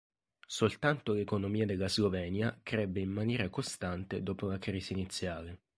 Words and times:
Soltanto 0.47 1.13
l'economia 1.13 1.67
della 1.67 1.87
Slovenia 1.87 2.59
crebbe 2.63 3.01
in 3.01 3.11
maniera 3.11 3.49
costante 3.51 4.23
dopo 4.23 4.47
la 4.47 4.57
crisi 4.57 4.93
iniziale. 4.93 5.59